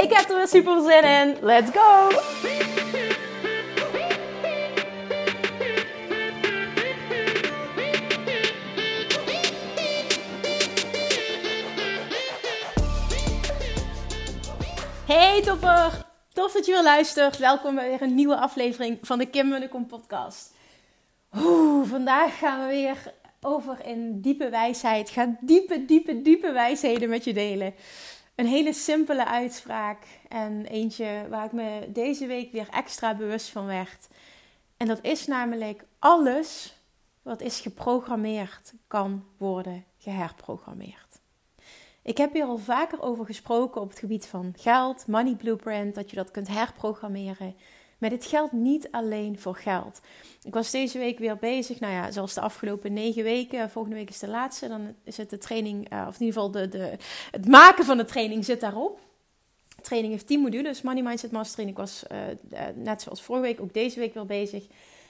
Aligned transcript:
Ik 0.00 0.12
heb 0.12 0.28
er 0.28 0.36
weer 0.36 0.48
super 0.48 0.82
zin 0.82 1.04
in. 1.04 1.36
Let's 1.40 1.70
go! 1.70 2.08
Hey 15.06 15.42
topper! 15.42 16.06
Tof 16.32 16.52
dat 16.52 16.66
je 16.66 16.72
weer 16.72 16.82
luistert. 16.82 17.38
Welkom 17.38 17.74
bij 17.74 17.88
weer 17.88 18.02
een 18.02 18.14
nieuwe 18.14 18.36
aflevering 18.36 18.98
van 19.02 19.18
de 19.18 19.26
Kim 19.26 19.48
Munnekom 19.48 19.86
podcast. 19.86 20.54
Oeh, 21.36 21.88
vandaag 21.88 22.38
gaan 22.38 22.66
we 22.66 22.74
weer 22.74 23.12
over 23.40 23.86
in 23.86 24.20
diepe 24.20 24.48
wijsheid. 24.48 25.10
Ga 25.10 25.36
diepe, 25.40 25.84
diepe, 25.84 26.22
diepe 26.22 26.52
wijsheden 26.52 27.08
met 27.08 27.24
je 27.24 27.32
delen. 27.32 27.74
Een 28.38 28.46
hele 28.46 28.72
simpele 28.72 29.26
uitspraak 29.26 30.06
en 30.28 30.66
eentje 30.66 31.26
waar 31.30 31.44
ik 31.44 31.52
me 31.52 31.88
deze 31.92 32.26
week 32.26 32.52
weer 32.52 32.68
extra 32.70 33.14
bewust 33.14 33.48
van 33.48 33.66
werd. 33.66 34.08
En 34.76 34.86
dat 34.86 34.98
is 35.02 35.26
namelijk 35.26 35.84
alles 35.98 36.76
wat 37.22 37.40
is 37.40 37.60
geprogrammeerd 37.60 38.72
kan 38.86 39.24
worden 39.36 39.84
geherprogrammeerd. 39.98 41.20
Ik 42.02 42.16
heb 42.18 42.32
hier 42.32 42.44
al 42.44 42.58
vaker 42.58 43.02
over 43.02 43.26
gesproken 43.26 43.80
op 43.80 43.88
het 43.88 43.98
gebied 43.98 44.26
van 44.26 44.54
geld, 44.56 45.06
money 45.06 45.34
blueprint, 45.34 45.94
dat 45.94 46.10
je 46.10 46.16
dat 46.16 46.30
kunt 46.30 46.48
herprogrammeren. 46.48 47.56
Maar 47.98 48.10
dit 48.10 48.26
geldt 48.26 48.52
niet 48.52 48.90
alleen 48.90 49.38
voor 49.38 49.56
geld. 49.56 50.00
Ik 50.42 50.54
was 50.54 50.70
deze 50.70 50.98
week 50.98 51.18
weer 51.18 51.36
bezig, 51.36 51.80
nou 51.80 51.92
ja, 51.92 52.10
zoals 52.10 52.34
de 52.34 52.40
afgelopen 52.40 52.92
negen 52.92 53.22
weken. 53.22 53.70
Volgende 53.70 53.96
week 53.96 54.08
is 54.08 54.18
de 54.18 54.28
laatste. 54.28 54.68
Dan 54.68 54.94
het 55.04 55.30
de 55.30 55.38
training, 55.38 55.92
uh, 55.92 56.04
of 56.08 56.20
in 56.20 56.26
ieder 56.26 56.42
geval 56.42 56.50
de, 56.50 56.68
de, 56.68 56.96
het 57.30 57.48
maken 57.48 57.84
van 57.84 57.96
de 57.96 58.04
training 58.04 58.44
zit 58.44 58.60
daarop. 58.60 59.00
Training 59.82 60.12
heeft 60.12 60.26
10 60.26 60.40
modules, 60.40 60.82
Money 60.82 61.02
Mindset 61.02 61.30
Mastering. 61.30 61.70
Ik 61.70 61.76
was 61.76 62.04
uh, 62.12 62.18
net 62.74 63.02
zoals 63.02 63.22
vorige 63.22 63.44
week 63.44 63.60
ook 63.60 63.72
deze 63.72 63.98
week 63.98 64.14
weer 64.14 64.26
bezig 64.26 64.66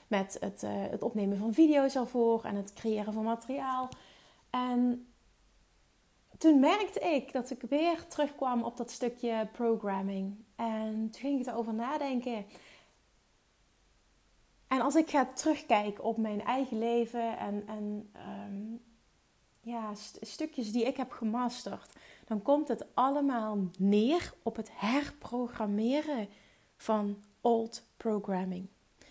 met 0.06 0.36
het, 0.40 0.62
het 0.66 1.02
opnemen 1.02 1.38
van 1.38 1.54
video's 1.54 1.94
ervoor 1.94 2.44
en 2.44 2.54
het 2.54 2.72
creëren 2.72 3.12
van 3.12 3.24
materiaal. 3.24 3.88
En 4.50 5.06
toen 6.38 6.60
merkte 6.60 7.00
ik 7.00 7.32
dat 7.32 7.50
ik 7.50 7.62
weer 7.68 8.06
terugkwam 8.08 8.62
op 8.62 8.76
dat 8.76 8.90
stukje 8.90 9.48
programming. 9.52 10.36
En 10.56 11.08
toen 11.10 11.20
ging 11.20 11.40
ik 11.40 11.46
erover 11.46 11.74
nadenken. 11.74 12.44
En 14.68 14.80
als 14.80 14.94
ik 14.94 15.10
ga 15.10 15.24
terugkijken 15.24 16.04
op 16.04 16.16
mijn 16.16 16.44
eigen 16.44 16.78
leven 16.78 17.38
en, 17.38 17.62
en 17.66 18.10
um, 18.46 18.80
ja, 19.60 19.94
st 19.94 20.18
stukjes 20.20 20.72
die 20.72 20.86
ik 20.86 20.96
heb 20.96 21.10
gemasterd, 21.10 21.92
dan 22.26 22.42
komt 22.42 22.68
het 22.68 22.84
allemaal 22.94 23.58
neer 23.78 24.32
op 24.42 24.56
het 24.56 24.70
herprogrammeren 24.72 26.28
van 26.76 27.22
old 27.40 27.82
programming. 27.96 28.68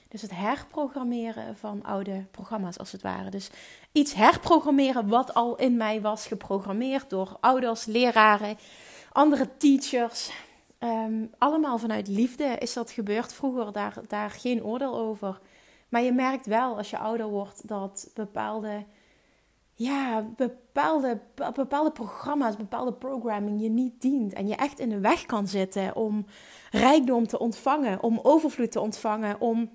Dus 0.07 0.21
het 0.21 0.35
herprogrammeren 0.35 1.57
van 1.57 1.83
oude 1.83 2.25
programma's 2.31 2.77
als 2.79 2.91
het 2.91 3.01
ware. 3.01 3.29
Dus 3.29 3.49
iets 3.91 4.13
herprogrammeren 4.13 5.07
wat 5.07 5.33
al 5.33 5.55
in 5.55 5.77
mij 5.77 6.01
was 6.01 6.27
geprogrammeerd 6.27 7.09
door 7.09 7.37
ouders, 7.39 7.85
leraren, 7.85 8.57
andere 9.11 9.57
teachers. 9.57 10.31
Um, 10.87 11.29
allemaal 11.37 11.77
vanuit 11.77 12.07
liefde 12.07 12.55
is 12.59 12.73
dat 12.73 12.91
gebeurd 12.91 13.33
vroeger, 13.33 13.71
daar, 13.71 13.93
daar 14.07 14.29
geen 14.29 14.63
oordeel 14.63 14.97
over. 14.97 15.39
Maar 15.89 16.01
je 16.01 16.11
merkt 16.11 16.45
wel 16.45 16.77
als 16.77 16.89
je 16.89 16.97
ouder 16.97 17.27
wordt 17.27 17.67
dat 17.67 18.11
bepaalde, 18.13 18.85
ja, 19.73 20.21
bepaalde, 20.35 21.19
bepaalde 21.53 21.91
programma's, 21.91 22.55
bepaalde 22.55 22.93
programming 22.93 23.61
je 23.61 23.69
niet 23.69 24.01
dient. 24.01 24.33
En 24.33 24.47
je 24.47 24.55
echt 24.55 24.79
in 24.79 24.89
de 24.89 24.99
weg 24.99 25.25
kan 25.25 25.47
zitten 25.47 25.95
om 25.95 26.25
rijkdom 26.71 27.27
te 27.27 27.39
ontvangen, 27.39 28.03
om 28.03 28.19
overvloed 28.23 28.71
te 28.71 28.79
ontvangen, 28.79 29.41
om 29.41 29.69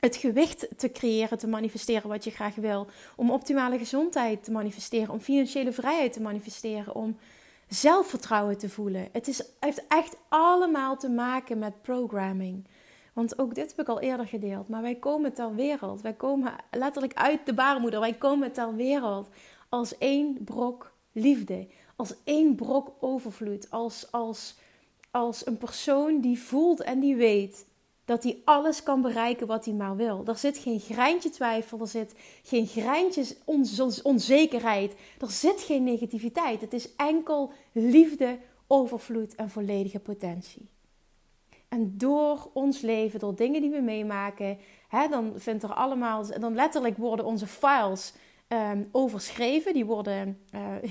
het 0.00 0.16
gewicht 0.16 0.68
te 0.76 0.90
creëren, 0.90 1.38
te 1.38 1.46
manifesteren 1.46 2.08
wat 2.08 2.24
je 2.24 2.30
graag 2.30 2.54
wil. 2.54 2.86
Om 3.16 3.30
optimale 3.30 3.78
gezondheid 3.78 4.44
te 4.44 4.50
manifesteren. 4.50 5.12
Om 5.12 5.20
financiële 5.20 5.72
vrijheid 5.72 6.12
te 6.12 6.20
manifesteren. 6.20 6.94
Om 6.94 7.16
zelfvertrouwen 7.74 8.58
te 8.58 8.68
voelen. 8.68 9.08
Het 9.12 9.28
is, 9.28 9.42
heeft 9.60 9.86
echt 9.88 10.16
allemaal 10.28 10.96
te 10.96 11.08
maken 11.08 11.58
met 11.58 11.82
programming. 11.82 12.66
Want 13.12 13.38
ook 13.38 13.54
dit 13.54 13.68
heb 13.68 13.80
ik 13.80 13.88
al 13.88 14.00
eerder 14.00 14.26
gedeeld. 14.26 14.68
Maar 14.68 14.82
wij 14.82 14.94
komen 14.94 15.32
ter 15.32 15.54
wereld. 15.54 16.00
Wij 16.00 16.12
komen 16.12 16.54
letterlijk 16.70 17.14
uit 17.14 17.46
de 17.46 17.54
baarmoeder. 17.54 18.00
Wij 18.00 18.14
komen 18.14 18.52
ter 18.52 18.74
wereld 18.74 19.28
als 19.68 19.98
één 19.98 20.44
brok 20.44 20.92
liefde. 21.12 21.68
Als 21.96 22.14
één 22.24 22.54
brok 22.54 22.92
overvloed. 23.00 23.70
Als, 23.70 24.12
als, 24.12 24.56
als 25.10 25.46
een 25.46 25.58
persoon 25.58 26.20
die 26.20 26.40
voelt 26.40 26.82
en 26.82 27.00
die 27.00 27.16
weet 27.16 27.66
dat 28.04 28.22
hij 28.22 28.40
alles 28.44 28.82
kan 28.82 29.02
bereiken 29.02 29.46
wat 29.46 29.64
hij 29.64 29.74
maar 29.74 29.96
wil. 29.96 30.22
Er 30.26 30.36
zit 30.36 30.58
geen 30.58 30.80
greintje 30.80 31.30
twijfel, 31.30 31.80
er 31.80 31.86
zit 31.86 32.14
geen 32.42 32.66
greintje 32.66 33.36
onzekerheid, 34.02 34.94
er 35.20 35.30
zit 35.30 35.60
geen 35.60 35.84
negativiteit. 35.84 36.60
Het 36.60 36.72
is 36.72 36.96
enkel 36.96 37.52
liefde, 37.72 38.38
overvloed 38.66 39.34
en 39.34 39.50
volledige 39.50 40.00
potentie. 40.00 40.70
En 41.68 41.98
door 41.98 42.50
ons 42.52 42.80
leven, 42.80 43.20
door 43.20 43.34
dingen 43.34 43.60
die 43.60 43.70
we 43.70 43.80
meemaken, 43.80 44.58
hè, 44.88 45.08
dan 45.08 45.32
vindt 45.36 45.62
er 45.62 45.74
allemaal, 45.74 46.26
dan 46.40 46.54
letterlijk 46.54 46.96
worden 46.96 47.24
onze 47.24 47.46
files 47.46 48.12
um, 48.52 48.88
overschreven. 48.92 49.72
Die 49.72 49.84
worden 49.84 50.38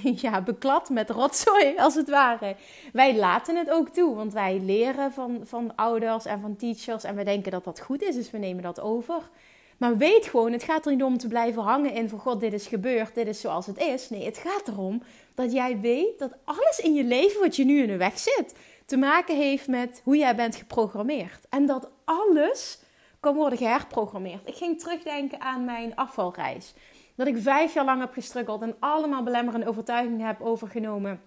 uh, 0.03 0.16
ja, 0.22 0.41
beklad 0.41 0.89
met 0.89 1.09
rotzooi, 1.09 1.77
als 1.77 1.95
het 1.95 2.09
ware. 2.09 2.55
Wij 2.94 3.16
laten 3.16 3.55
het 3.55 3.69
ook 3.69 3.89
toe, 3.89 4.16
want 4.16 4.33
wij 4.33 4.59
leren 4.59 5.11
van, 5.11 5.41
van 5.44 5.75
ouders 5.75 6.25
en 6.25 6.41
van 6.41 6.55
teachers. 6.55 7.03
En 7.03 7.16
we 7.16 7.23
denken 7.23 7.51
dat 7.51 7.63
dat 7.63 7.79
goed 7.79 8.01
is, 8.01 8.16
dus 8.16 8.31
we 8.31 8.38
nemen 8.38 8.63
dat 8.63 8.79
over. 8.79 9.29
Maar 9.77 9.97
weet 9.97 10.25
gewoon, 10.25 10.51
het 10.51 10.63
gaat 10.63 10.85
er 10.85 10.91
niet 10.91 11.03
om 11.03 11.17
te 11.17 11.27
blijven 11.27 11.61
hangen 11.61 11.94
in 11.94 12.09
van 12.09 12.19
God, 12.19 12.39
dit 12.39 12.53
is 12.53 12.67
gebeurd, 12.67 13.16
dit 13.16 13.27
is 13.27 13.41
zoals 13.41 13.66
het 13.66 13.77
is. 13.77 14.09
Nee, 14.09 14.25
het 14.25 14.38
gaat 14.38 14.67
erom 14.67 15.03
dat 15.33 15.51
jij 15.51 15.79
weet 15.79 16.19
dat 16.19 16.38
alles 16.44 16.79
in 16.79 16.94
je 16.94 17.03
leven 17.03 17.39
wat 17.39 17.55
je 17.55 17.66
nu 17.66 17.81
in 17.81 17.88
de 17.88 17.97
weg 17.97 18.19
zit, 18.19 18.55
te 18.85 18.97
maken 18.97 19.35
heeft 19.38 19.67
met 19.67 20.01
hoe 20.03 20.17
jij 20.17 20.35
bent 20.35 20.55
geprogrammeerd. 20.55 21.45
En 21.50 21.66
dat 21.66 21.89
alles 22.05 22.79
kan 23.19 23.35
worden 23.35 23.57
geherprogrammeerd. 23.57 24.47
Ik 24.47 24.55
ging 24.55 24.79
terugdenken 24.79 25.41
aan 25.41 25.66
mijn 25.66 25.95
afvalreis. 25.95 26.73
Dat 27.21 27.29
ik 27.29 27.41
vijf 27.41 27.73
jaar 27.73 27.85
lang 27.85 27.99
heb 27.99 28.13
gestruggeld 28.13 28.61
en 28.61 28.75
allemaal 28.79 29.23
belemmerende 29.23 29.67
overtuigingen 29.67 30.27
heb 30.27 30.41
overgenomen. 30.41 31.21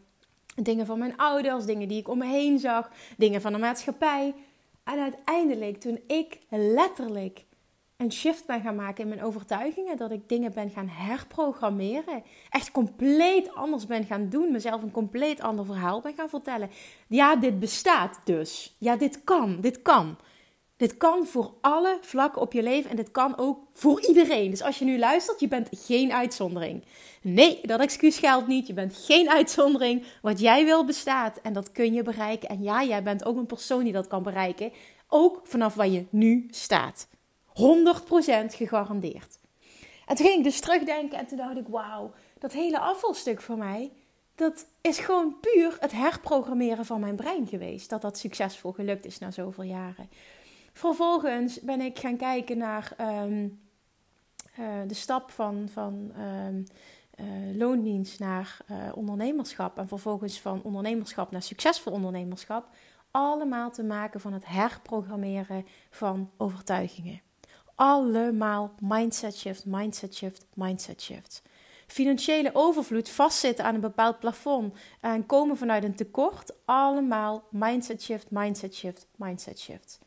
Dingen 0.55 0.87
van 0.87 0.99
mijn 0.99 1.17
ouders, 1.17 1.65
dingen 1.65 1.89
die 1.89 1.99
ik 1.99 2.09
om 2.09 2.19
me 2.19 2.27
heen 2.27 2.59
zag, 2.59 2.91
dingen 3.17 3.41
van 3.41 3.53
de 3.53 3.59
maatschappij. 3.59 4.35
En 4.85 4.99
uiteindelijk, 4.99 5.81
toen 5.81 6.01
ik 6.07 6.39
letterlijk 6.49 7.45
een 7.97 8.13
shift 8.13 8.47
ben 8.47 8.61
gaan 8.61 8.75
maken 8.75 9.03
in 9.03 9.09
mijn 9.09 9.23
overtuigingen, 9.23 9.97
dat 9.97 10.11
ik 10.11 10.29
dingen 10.29 10.53
ben 10.53 10.71
gaan 10.71 10.89
herprogrammeren, 10.89 12.23
echt 12.51 12.71
compleet 12.71 13.55
anders 13.55 13.87
ben 13.87 14.05
gaan 14.05 14.29
doen, 14.29 14.53
mezelf 14.53 14.83
een 14.83 14.91
compleet 14.91 15.41
ander 15.41 15.65
verhaal 15.67 16.01
ben 16.01 16.15
gaan 16.15 16.29
vertellen. 16.29 16.71
Ja, 17.07 17.37
dit 17.37 17.61
bestaat 17.61 18.21
dus. 18.25 18.77
Ja, 18.79 18.97
dit 18.97 19.25
kan, 19.25 19.61
dit 19.61 19.83
kan. 19.83 20.17
Dit 20.77 20.97
kan 20.97 21.27
voor 21.27 21.55
alle 21.61 21.99
vlakken 22.01 22.43
op 22.43 22.53
je 22.53 22.63
leven 22.63 22.91
en 22.91 22.97
dit 22.97 23.11
kan 23.11 23.39
ook 23.39 23.59
voor 23.73 24.07
iedereen. 24.07 24.51
Dus 24.51 24.63
als 24.63 24.79
je 24.79 24.85
nu 24.85 24.99
luistert, 24.99 25.41
je 25.41 25.49
bent 25.49 25.69
geen 25.71 26.13
uitzondering. 26.13 26.85
Nee, 27.23 27.61
dat 27.63 27.81
excuus 27.81 28.19
geldt 28.19 28.47
niet. 28.47 28.67
Je 28.67 28.73
bent 28.73 28.97
geen 28.97 29.31
uitzondering. 29.31 30.05
Wat 30.23 30.41
jij 30.41 30.65
wil 30.65 30.85
bestaat 30.85 31.41
en 31.43 31.53
dat 31.53 31.73
kun 31.73 31.93
je 31.93 32.03
bereiken. 32.03 32.49
En 32.49 32.63
ja, 32.63 32.85
jij 32.85 33.03
bent 33.03 33.25
ook 33.25 33.37
een 33.37 33.47
persoon 33.47 33.85
die 33.85 33.93
dat 33.93 34.07
kan 34.07 34.23
bereiken. 34.23 34.73
Ook 35.09 35.41
vanaf 35.45 35.75
waar 35.75 35.89
je 35.89 36.05
nu 36.11 36.47
staat. 36.51 37.07
100% 37.49 37.53
gegarandeerd. 38.47 39.39
En 40.07 40.17
toen 40.17 40.27
ging 40.27 40.39
ik 40.39 40.45
dus 40.45 40.61
terugdenken 40.61 41.19
en 41.19 41.27
toen 41.27 41.37
dacht 41.37 41.57
ik, 41.57 41.69
wauw, 41.69 42.13
dat 42.39 42.53
hele 42.53 42.79
afvalstuk 42.79 43.41
voor 43.41 43.59
mij, 43.59 43.93
dat 44.35 44.67
is 44.81 44.99
gewoon 44.99 45.37
puur 45.41 45.77
het 45.81 45.93
herprogrammeren 45.93 46.85
van 46.85 47.01
mijn 47.01 47.17
brein 47.17 47.47
geweest. 47.47 47.91
Dat 47.91 48.03
dat 48.03 48.19
succesvol 48.19 48.73
gelukt 48.73 49.05
is 49.05 49.19
na 49.19 49.31
zoveel 49.31 49.65
jaren. 49.65 50.09
Vervolgens 50.75 51.61
ben 51.61 51.81
ik 51.81 51.99
gaan 51.99 52.17
kijken 52.17 52.59
naar 52.59 52.97
um, 53.01 53.61
uh, 54.59 54.67
de 54.87 54.95
stap 54.95 55.31
van, 55.31 55.69
van 55.73 56.13
um, 56.19 56.65
uh, 57.21 57.57
loondienst 57.57 58.19
naar 58.19 58.57
uh, 58.71 58.77
ondernemerschap. 58.95 59.79
En 59.79 59.89
vervolgens 59.89 60.41
van 60.41 60.63
ondernemerschap 60.63 61.31
naar 61.31 61.43
succesvol 61.43 61.93
ondernemerschap. 61.93 62.69
allemaal 63.11 63.71
te 63.71 63.83
maken 63.83 64.21
van 64.21 64.33
het 64.33 64.47
herprogrammeren 64.47 65.67
van 65.91 66.31
overtuigingen. 66.37 67.21
Allemaal 67.75 68.75
mindset 68.81 69.37
shift, 69.37 69.65
mindset 69.67 70.15
shift, 70.15 70.47
mindset 70.55 71.03
shift. 71.03 71.43
Financiële 71.87 72.51
overvloed, 72.53 73.09
vastzitten 73.09 73.65
aan 73.65 73.75
een 73.75 73.81
bepaald 73.81 74.19
plafond 74.19 74.77
en 75.01 75.27
komen 75.27 75.57
vanuit 75.57 75.85
een 75.85 75.97
tekort. 75.97 76.53
Allemaal 76.65 77.45
mindset 77.51 78.03
shift, 78.03 78.31
mindset 78.31 78.75
shift, 78.75 79.07
mindset 79.17 79.59
shift. 79.59 80.04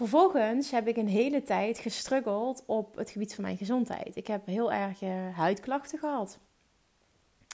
Vervolgens 0.00 0.70
heb 0.70 0.88
ik 0.88 0.96
een 0.96 1.08
hele 1.08 1.42
tijd 1.42 1.78
gestruggeld 1.78 2.62
op 2.66 2.96
het 2.96 3.10
gebied 3.10 3.34
van 3.34 3.44
mijn 3.44 3.56
gezondheid. 3.56 4.16
Ik 4.16 4.26
heb 4.26 4.46
heel 4.46 4.72
erg 4.72 5.00
huidklachten 5.34 5.98
gehad. 5.98 6.38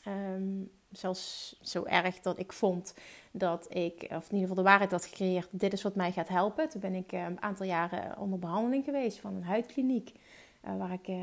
Um, 0.08 0.70
zelfs 0.90 1.56
zo 1.62 1.84
erg 1.84 2.20
dat 2.20 2.38
ik 2.38 2.52
vond 2.52 2.94
dat 3.30 3.74
ik, 3.74 4.06
of 4.10 4.30
in 4.30 4.34
ieder 4.34 4.48
geval 4.48 4.54
de 4.54 4.62
waarheid 4.62 4.90
had 4.90 5.04
gecreëerd, 5.04 5.60
dit 5.60 5.72
is 5.72 5.82
wat 5.82 5.94
mij 5.94 6.12
gaat 6.12 6.28
helpen. 6.28 6.68
Toen 6.68 6.80
ben 6.80 6.94
ik 6.94 7.12
eh, 7.12 7.24
een 7.24 7.42
aantal 7.42 7.66
jaren 7.66 8.18
onder 8.18 8.38
behandeling 8.38 8.84
geweest 8.84 9.18
van 9.18 9.34
een 9.34 9.44
huidkliniek. 9.44 10.12
Uh, 10.64 10.76
waar 10.78 10.92
ik 10.92 11.08
uh, 11.08 11.16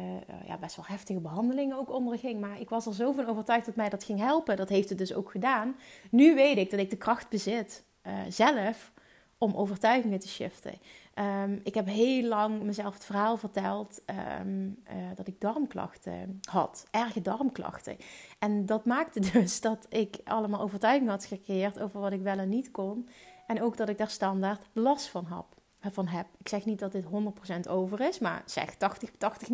ja, 0.46 0.58
best 0.58 0.76
wel 0.76 0.86
heftige 0.86 1.20
behandelingen 1.20 1.78
ook 1.78 1.94
onder 1.94 2.18
ging. 2.18 2.40
Maar 2.40 2.60
ik 2.60 2.70
was 2.70 2.86
er 2.86 2.94
zo 2.94 3.12
van 3.12 3.26
overtuigd 3.26 3.66
dat 3.66 3.76
mij 3.76 3.90
dat 3.90 4.04
ging 4.04 4.20
helpen. 4.20 4.58
Dat 4.58 4.70
heeft 4.70 4.90
het 4.90 4.98
dus 4.98 5.14
ook 5.14 5.32
gedaan. 5.32 5.76
Nu 6.12 6.36
weet 6.36 6.58
ik 6.58 6.70
dat 6.70 6.80
ik 6.80 6.90
de 6.90 6.98
kracht 6.98 7.30
bezit 7.30 7.84
zelf 8.30 8.92
om 9.38 9.54
overtuigingen 9.56 10.20
te 10.20 10.28
shiften. 10.28 10.74
Um, 11.20 11.60
ik 11.64 11.74
heb 11.74 11.88
heel 11.88 12.24
lang 12.28 12.64
mezelf 12.64 12.94
het 12.94 13.06
verhaal 13.06 13.38
verteld 13.38 14.02
um, 14.40 14.78
uh, 14.88 14.94
dat 15.16 15.28
ik 15.28 15.42
darmklachten 15.42 16.40
had, 16.50 16.86
erge 16.92 17.22
darmklachten. 17.22 17.98
En 18.40 18.66
dat 18.66 18.86
maakte 18.86 19.20
dus 19.32 19.62
dat 19.62 19.86
ik 19.90 20.20
allemaal 20.24 20.62
overtuigingen 20.62 21.12
had 21.12 21.26
gecreëerd 21.26 21.80
over 21.80 22.00
wat 22.00 22.12
ik 22.12 22.22
wel 22.22 22.38
en 22.38 22.50
niet 22.50 22.72
kon. 22.72 23.10
En 23.48 23.62
ook 23.62 23.78
dat 23.78 23.90
ik 23.90 23.98
daar 23.98 24.10
standaard 24.10 24.66
last 24.72 25.08
van 25.08 25.26
heb. 25.26 25.46
Van 25.94 26.08
heb. 26.08 26.26
Ik 26.38 26.48
zeg 26.48 26.66
niet 26.66 26.80
dat 26.80 26.92
dit 26.92 27.06
100% 27.06 27.70
over 27.70 28.02
is, 28.02 28.20
maar 28.20 28.44
zeg 28.46 28.76
80, 28.76 29.12
80 29.18 29.48
90%. 29.48 29.52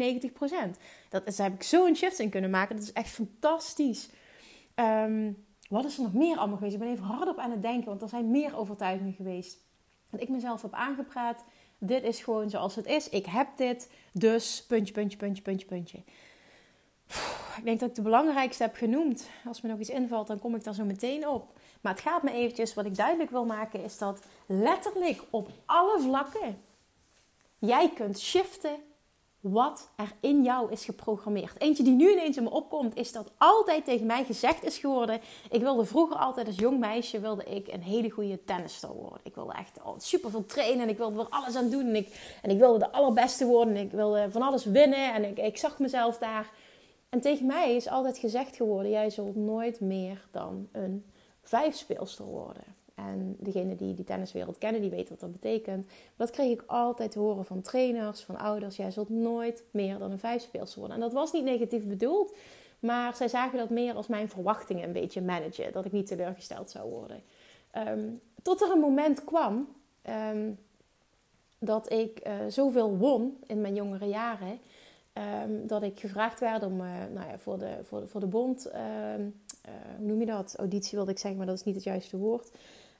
Dat 1.09 1.27
is, 1.27 1.35
daar 1.35 1.47
heb 1.47 1.55
ik 1.55 1.63
zo 1.63 1.85
een 1.85 1.95
shift 1.95 2.19
in 2.19 2.29
kunnen 2.29 2.49
maken. 2.49 2.75
Dat 2.75 2.85
is 2.85 2.93
echt 2.93 3.09
fantastisch. 3.09 4.09
Um, 4.75 5.45
wat 5.69 5.85
is 5.85 5.97
er 5.97 6.03
nog 6.03 6.13
meer 6.13 6.37
allemaal 6.37 6.57
geweest? 6.57 6.73
Ik 6.73 6.79
ben 6.79 6.89
even 6.89 7.05
hardop 7.05 7.37
aan 7.37 7.51
het 7.51 7.61
denken, 7.61 7.89
want 7.89 8.01
er 8.01 8.09
zijn 8.09 8.31
meer 8.31 8.57
overtuigingen 8.57 9.13
geweest. 9.13 9.67
Dat 10.09 10.21
ik 10.21 10.29
mezelf 10.29 10.61
heb 10.61 10.73
aangepraat. 10.73 11.43
Dit 11.77 12.03
is 12.03 12.21
gewoon 12.21 12.49
zoals 12.49 12.75
het 12.75 12.85
is. 12.85 13.09
Ik 13.09 13.25
heb 13.25 13.47
dit. 13.55 13.89
Dus 14.11 14.63
puntje, 14.67 14.93
puntje, 14.93 15.17
puntje, 15.17 15.43
puntje, 15.43 15.67
puntje. 15.67 15.97
Ik 17.57 17.63
denk 17.63 17.79
dat 17.79 17.89
ik 17.89 17.95
de 17.95 18.01
belangrijkste 18.01 18.63
heb 18.63 18.75
genoemd. 18.75 19.29
Als 19.45 19.61
me 19.61 19.69
nog 19.69 19.79
iets 19.79 19.89
invalt, 19.89 20.27
dan 20.27 20.39
kom 20.39 20.55
ik 20.55 20.63
daar 20.63 20.73
zo 20.73 20.85
meteen 20.85 21.27
op. 21.27 21.53
Maar 21.81 21.93
het 21.93 22.01
gaat 22.01 22.23
me 22.23 22.31
eventjes, 22.31 22.73
wat 22.73 22.85
ik 22.85 22.95
duidelijk 22.95 23.29
wil 23.29 23.45
maken, 23.45 23.83
is 23.83 23.97
dat 23.97 24.21
letterlijk 24.45 25.23
op 25.29 25.49
alle 25.65 25.99
vlakken 25.99 26.61
jij 27.59 27.91
kunt 27.95 28.19
shiften 28.19 28.75
wat 29.39 29.89
er 29.95 30.11
in 30.19 30.43
jou 30.43 30.71
is 30.71 30.85
geprogrammeerd. 30.85 31.61
Eentje 31.61 31.83
die 31.83 31.93
nu 31.93 32.11
ineens 32.11 32.37
in 32.37 32.43
me 32.43 32.49
opkomt, 32.49 32.95
is 32.95 33.11
dat 33.11 33.31
altijd 33.37 33.85
tegen 33.85 34.05
mij 34.05 34.23
gezegd 34.23 34.63
is 34.63 34.77
geworden. 34.77 35.21
Ik 35.49 35.61
wilde 35.61 35.85
vroeger 35.85 36.17
altijd 36.17 36.47
als 36.47 36.55
jong 36.55 36.79
meisje 36.79 37.19
wilde 37.19 37.43
ik 37.43 37.67
een 37.67 37.81
hele 37.81 38.09
goede 38.09 38.43
tennister 38.43 38.89
worden. 38.89 39.19
Ik 39.23 39.35
wilde 39.35 39.53
echt 39.53 39.79
oh, 39.83 39.93
super 39.97 40.29
veel 40.29 40.45
trainen 40.45 40.81
en 40.81 40.89
ik 40.89 40.97
wilde 40.97 41.19
er 41.19 41.29
alles 41.29 41.55
aan 41.55 41.69
doen. 41.69 41.85
En 41.85 41.95
ik, 41.95 42.37
en 42.41 42.49
ik 42.49 42.59
wilde 42.59 42.79
de 42.79 42.91
allerbeste 42.91 43.45
worden 43.45 43.75
en 43.75 43.83
ik 43.83 43.91
wilde 43.91 44.31
van 44.31 44.41
alles 44.41 44.65
winnen. 44.65 45.13
En 45.13 45.23
ik, 45.23 45.37
ik 45.37 45.57
zag 45.57 45.79
mezelf 45.79 46.17
daar. 46.17 46.51
En 47.09 47.21
tegen 47.21 47.45
mij 47.45 47.75
is 47.75 47.87
altijd 47.87 48.17
gezegd 48.17 48.55
geworden: 48.55 48.91
jij 48.91 49.09
zult 49.09 49.35
nooit 49.35 49.79
meer 49.79 50.27
dan 50.31 50.67
een 50.71 51.05
vijfspeelster 51.41 52.25
worden. 52.25 52.78
En 53.07 53.35
degene 53.39 53.75
die 53.75 53.93
die 53.93 54.05
tenniswereld 54.05 54.57
kennen, 54.57 54.81
die 54.81 54.89
weten 54.89 55.09
wat 55.09 55.19
dat 55.19 55.31
betekent. 55.31 55.89
Dat 56.15 56.29
kreeg 56.29 56.51
ik 56.51 56.63
altijd 56.67 57.11
te 57.11 57.19
horen 57.19 57.45
van 57.45 57.61
trainers, 57.61 58.21
van 58.21 58.37
ouders. 58.37 58.75
Jij 58.75 58.91
zult 58.91 59.09
nooit 59.09 59.63
meer 59.71 59.97
dan 59.97 60.11
een 60.11 60.19
vijfspeelster 60.19 60.79
worden. 60.79 60.97
En 60.97 61.03
dat 61.03 61.13
was 61.13 61.31
niet 61.31 61.43
negatief 61.43 61.87
bedoeld. 61.87 62.35
Maar 62.79 63.15
zij 63.15 63.27
zagen 63.27 63.57
dat 63.57 63.69
meer 63.69 63.93
als 63.93 64.07
mijn 64.07 64.29
verwachtingen 64.29 64.83
een 64.83 64.93
beetje 64.93 65.21
managen. 65.21 65.71
Dat 65.71 65.85
ik 65.85 65.91
niet 65.91 66.07
teleurgesteld 66.07 66.69
zou 66.69 66.89
worden. 66.89 67.21
Um, 67.87 68.21
tot 68.41 68.61
er 68.61 68.71
een 68.71 68.79
moment 68.79 69.23
kwam 69.23 69.67
um, 70.33 70.57
dat 71.59 71.91
ik 71.91 72.27
uh, 72.27 72.33
zoveel 72.47 72.97
won 72.97 73.37
in 73.47 73.61
mijn 73.61 73.75
jongere 73.75 74.05
jaren. 74.05 74.59
Um, 75.43 75.67
dat 75.67 75.83
ik 75.83 75.99
gevraagd 75.99 76.39
werd 76.39 76.63
om 76.63 76.81
uh, 76.81 76.87
nou 77.13 77.27
ja, 77.27 77.37
voor, 77.37 77.57
de, 77.59 77.77
voor, 77.83 77.99
de, 77.99 78.07
voor 78.07 78.19
de 78.19 78.27
bond, 78.27 78.67
uh, 78.67 78.73
hoe 79.97 80.05
noem 80.07 80.19
je 80.19 80.25
dat? 80.25 80.55
Auditie 80.57 80.97
wilde 80.97 81.11
ik 81.11 81.17
zeggen, 81.17 81.37
maar 81.37 81.47
dat 81.47 81.57
is 81.57 81.63
niet 81.63 81.75
het 81.75 81.83
juiste 81.83 82.17
woord. 82.17 82.51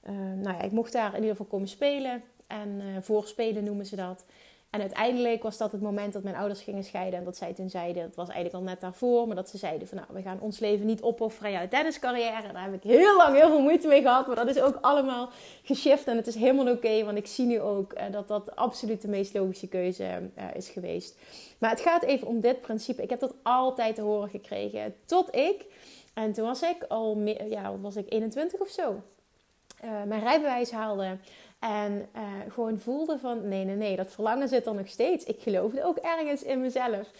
Uh, 0.03 0.15
nou 0.15 0.57
ja, 0.57 0.61
ik 0.61 0.71
mocht 0.71 0.93
daar 0.93 1.09
in 1.09 1.15
ieder 1.15 1.29
geval 1.29 1.45
komen 1.45 1.67
spelen. 1.67 2.23
En 2.47 2.81
uh, 2.81 3.01
voorspelen 3.01 3.63
noemen 3.63 3.85
ze 3.85 3.95
dat. 3.95 4.25
En 4.69 4.79
uiteindelijk 4.79 5.43
was 5.43 5.57
dat 5.57 5.71
het 5.71 5.81
moment 5.81 6.13
dat 6.13 6.23
mijn 6.23 6.35
ouders 6.35 6.61
gingen 6.61 6.83
scheiden. 6.83 7.19
En 7.19 7.25
dat 7.25 7.37
zij 7.37 7.53
toen 7.53 7.69
zeiden, 7.69 8.03
dat 8.03 8.15
was 8.15 8.27
eigenlijk 8.27 8.55
al 8.55 8.69
net 8.69 8.81
daarvoor. 8.81 9.27
Maar 9.27 9.35
dat 9.35 9.49
ze 9.49 9.57
zeiden 9.57 9.87
van 9.87 9.97
nou, 9.97 10.09
we 10.13 10.21
gaan 10.21 10.39
ons 10.39 10.59
leven 10.59 10.85
niet 10.85 11.01
opofferen 11.01 11.47
aan 11.47 11.57
jouw 11.57 11.67
tenniscarrière. 11.67 12.53
Daar 12.53 12.63
heb 12.63 12.73
ik 12.73 12.83
heel 12.83 13.17
lang 13.17 13.35
heel 13.35 13.47
veel 13.47 13.61
moeite 13.61 13.87
mee 13.87 14.01
gehad. 14.01 14.27
Maar 14.27 14.35
dat 14.35 14.55
is 14.55 14.61
ook 14.61 14.77
allemaal 14.81 15.29
geshift. 15.63 16.07
En 16.07 16.15
het 16.15 16.27
is 16.27 16.35
helemaal 16.35 16.73
oké. 16.73 17.03
want 17.03 17.17
ik 17.17 17.27
zie 17.27 17.45
nu 17.45 17.59
ook 17.59 17.93
uh, 17.93 18.03
dat 18.11 18.27
dat 18.27 18.55
absoluut 18.55 19.01
de 19.01 19.07
meest 19.07 19.33
logische 19.33 19.67
keuze 19.67 20.29
is 20.53 20.69
geweest. 20.69 21.17
Maar 21.59 21.69
het 21.69 21.81
gaat 21.81 22.03
even 22.03 22.27
om 22.27 22.39
dit 22.39 22.61
principe. 22.61 23.03
Ik 23.03 23.09
heb 23.09 23.19
dat 23.19 23.33
altijd 23.43 23.95
te 23.95 24.01
horen 24.01 24.29
gekregen. 24.29 24.95
Tot 25.05 25.35
ik, 25.35 25.65
en 26.13 26.33
toen 26.33 26.45
was 26.45 26.61
ik 26.61 26.85
al, 26.87 27.17
ja, 27.49 27.77
was 27.77 27.95
ik 27.95 28.05
21 28.13 28.59
of 28.59 28.69
zo 28.69 29.01
uh, 29.83 30.03
mijn 30.03 30.21
rijbewijs 30.21 30.71
haalde. 30.71 31.17
En 31.59 32.09
uh, 32.15 32.21
gewoon 32.53 32.79
voelde 32.79 33.19
van 33.19 33.47
nee, 33.47 33.65
nee, 33.65 33.75
nee, 33.75 33.95
dat 33.95 34.11
verlangen 34.11 34.47
zit 34.47 34.65
er 34.65 34.75
nog 34.75 34.87
steeds. 34.87 35.25
Ik 35.25 35.41
geloofde 35.41 35.83
ook 35.83 35.97
ergens 35.97 36.43
in 36.43 36.61
mezelf. 36.61 37.11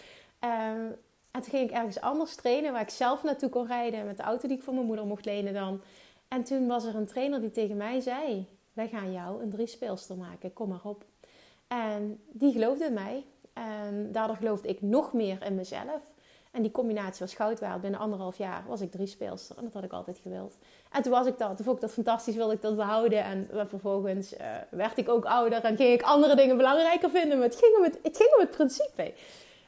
Um, 0.44 0.96
en 1.30 1.40
toen 1.40 1.50
ging 1.50 1.70
ik 1.70 1.76
ergens 1.76 2.00
anders 2.00 2.34
trainen 2.34 2.72
waar 2.72 2.80
ik 2.80 2.90
zelf 2.90 3.22
naartoe 3.22 3.48
kon 3.48 3.66
rijden. 3.66 4.06
Met 4.06 4.16
de 4.16 4.22
auto 4.22 4.48
die 4.48 4.56
ik 4.56 4.62
van 4.62 4.74
mijn 4.74 4.86
moeder 4.86 5.06
mocht 5.06 5.24
lenen 5.24 5.54
dan. 5.54 5.80
En 6.28 6.44
toen 6.44 6.66
was 6.66 6.84
er 6.84 6.94
een 6.94 7.06
trainer 7.06 7.40
die 7.40 7.50
tegen 7.50 7.76
mij 7.76 8.00
zei: 8.00 8.46
Wij 8.72 8.88
gaan 8.88 9.12
jou 9.12 9.42
een 9.42 9.50
drie 9.50 9.66
speelster 9.66 10.16
maken, 10.16 10.52
kom 10.52 10.68
maar 10.68 10.84
op. 10.84 11.04
En 11.68 12.20
die 12.32 12.52
geloofde 12.52 12.84
in 12.84 12.92
mij. 12.92 13.24
Daardoor 14.10 14.36
geloofde 14.36 14.68
ik 14.68 14.82
nog 14.82 15.12
meer 15.12 15.42
in 15.44 15.54
mezelf. 15.54 16.02
En 16.50 16.62
die 16.62 16.70
combinatie 16.70 17.20
was 17.20 17.34
goud 17.34 17.60
waard. 17.60 17.80
Binnen 17.80 18.00
anderhalf 18.00 18.38
jaar 18.38 18.64
was 18.66 18.80
ik 18.80 18.90
drie 18.90 19.06
speelster. 19.06 19.56
En 19.56 19.64
dat 19.64 19.72
had 19.72 19.84
ik 19.84 19.92
altijd 19.92 20.18
gewild. 20.22 20.56
En 20.90 21.02
toen 21.02 21.12
was 21.12 21.26
ik 21.26 21.38
dat. 21.38 21.56
Toen 21.56 21.64
vond 21.64 21.76
ik 21.76 21.82
dat 21.82 21.92
fantastisch. 21.92 22.34
Wilde 22.34 22.54
ik 22.54 22.62
dat 22.62 22.76
behouden. 22.76 23.24
En 23.24 23.48
vervolgens 23.68 24.32
uh, 24.32 24.46
werd 24.70 24.98
ik 24.98 25.08
ook 25.08 25.24
ouder. 25.24 25.64
En 25.64 25.76
ging 25.76 25.92
ik 25.92 26.02
andere 26.02 26.36
dingen 26.36 26.56
belangrijker 26.56 27.10
vinden. 27.10 27.38
Maar 27.38 27.46
het 27.46 27.56
ging 27.56 27.76
om 27.76 27.82
het, 27.82 27.98
het, 28.02 28.16
ging 28.16 28.34
om 28.34 28.40
het 28.40 28.50
principe. 28.50 29.12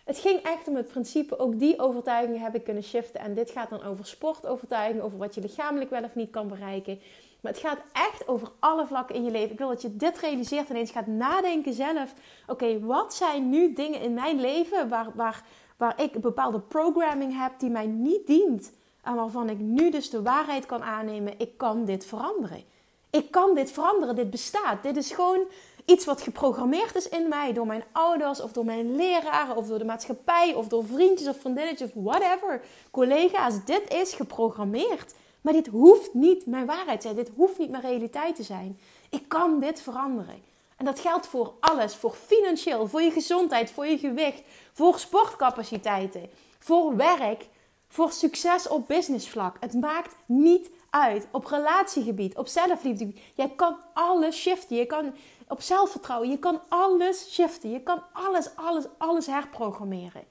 Het 0.04 0.18
ging 0.18 0.42
echt 0.42 0.68
om 0.68 0.76
het 0.76 0.88
principe. 0.88 1.38
Ook 1.38 1.58
die 1.58 1.78
overtuigingen 1.78 2.40
heb 2.40 2.54
ik 2.54 2.64
kunnen 2.64 2.82
shiften. 2.82 3.20
En 3.20 3.34
dit 3.34 3.50
gaat 3.50 3.70
dan 3.70 3.82
over 3.82 4.06
sportovertuiging. 4.06 5.02
Over 5.02 5.18
wat 5.18 5.34
je 5.34 5.40
lichamelijk 5.40 5.90
wel 5.90 6.04
of 6.04 6.14
niet 6.14 6.30
kan 6.30 6.48
bereiken. 6.48 7.00
Maar 7.42 7.52
het 7.52 7.60
gaat 7.60 7.82
echt 7.92 8.28
over 8.28 8.48
alle 8.58 8.86
vlakken 8.86 9.14
in 9.14 9.24
je 9.24 9.30
leven. 9.30 9.50
Ik 9.50 9.58
wil 9.58 9.68
dat 9.68 9.82
je 9.82 9.96
dit 9.96 10.18
realiseert 10.18 10.68
en 10.68 10.76
eens 10.76 10.90
gaat 10.90 11.06
nadenken 11.06 11.72
zelf. 11.72 12.14
Oké, 12.46 12.80
wat 12.80 13.14
zijn 13.14 13.50
nu 13.50 13.72
dingen 13.72 14.00
in 14.00 14.14
mijn 14.14 14.40
leven 14.40 14.88
waar, 14.88 15.10
waar, 15.14 15.44
waar 15.82 16.00
ik 16.02 16.14
een 16.14 16.20
bepaalde 16.20 16.60
programming 16.60 17.38
heb 17.38 17.52
die 17.58 17.70
mij 17.70 17.86
niet 17.86 18.26
dient. 18.26 18.72
En 19.02 19.14
waarvan 19.14 19.48
ik 19.48 19.58
nu 19.58 19.90
dus 19.90 20.10
de 20.10 20.22
waarheid 20.22 20.66
kan 20.66 20.82
aannemen. 20.82 21.34
Ik 21.38 21.58
kan 21.58 21.84
dit 21.84 22.04
veranderen. 22.04 22.62
Ik 23.10 23.30
kan 23.30 23.54
dit 23.54 23.70
veranderen. 23.70 24.16
Dit 24.16 24.30
bestaat. 24.30 24.82
Dit 24.82 24.96
is 24.96 25.10
gewoon 25.12 25.40
iets 25.84 26.04
wat 26.04 26.22
geprogrammeerd 26.22 26.94
is 26.94 27.08
in 27.08 27.28
mij. 27.28 27.52
Door 27.52 27.66
mijn 27.66 27.84
ouders 27.92 28.40
of 28.40 28.52
door 28.52 28.64
mijn 28.64 28.96
leraren 28.96 29.56
of 29.56 29.66
door 29.66 29.78
de 29.78 29.84
maatschappij 29.84 30.54
of 30.54 30.68
door 30.68 30.84
vriendjes 30.84 31.28
of 31.28 31.40
vriendinnetjes 31.40 31.90
of 31.92 32.02
whatever. 32.04 32.62
Collega's. 32.90 33.64
Dit 33.64 33.92
is 33.92 34.14
geprogrammeerd. 34.14 35.14
Maar 35.40 35.52
dit 35.52 35.66
hoeft 35.66 36.14
niet 36.14 36.46
mijn 36.46 36.66
waarheid 36.66 37.00
te 37.00 37.06
zijn. 37.06 37.24
Dit 37.24 37.30
hoeft 37.36 37.58
niet 37.58 37.70
mijn 37.70 37.82
realiteit 37.82 38.36
te 38.36 38.42
zijn. 38.42 38.78
Ik 39.10 39.28
kan 39.28 39.60
dit 39.60 39.80
veranderen. 39.82 40.51
En 40.82 40.88
dat 40.88 41.00
geldt 41.00 41.26
voor 41.26 41.54
alles. 41.60 41.96
Voor 41.96 42.12
financieel, 42.12 42.88
voor 42.88 43.02
je 43.02 43.10
gezondheid, 43.10 43.70
voor 43.70 43.86
je 43.86 43.98
gewicht, 43.98 44.42
voor 44.72 44.98
sportcapaciteiten, 44.98 46.30
voor 46.58 46.96
werk, 46.96 47.46
voor 47.88 48.12
succes 48.12 48.68
op 48.68 48.88
businessvlak. 48.88 49.56
Het 49.60 49.74
maakt 49.74 50.14
niet 50.26 50.70
uit. 50.90 51.26
Op 51.30 51.46
relatiegebied, 51.46 52.36
op 52.36 52.46
zelfliefde. 52.46 53.12
Jij 53.34 53.52
kan 53.56 53.76
alles 53.92 54.36
shiften. 54.36 54.76
Je 54.76 54.86
kan 54.86 55.14
op 55.48 55.60
zelfvertrouwen. 55.60 56.30
Je 56.30 56.38
kan 56.38 56.60
alles 56.68 57.32
shiften. 57.32 57.70
Je 57.70 57.80
kan 57.80 58.02
alles, 58.12 58.56
alles, 58.56 58.84
alles 58.98 59.26
herprogrammeren. 59.26 60.24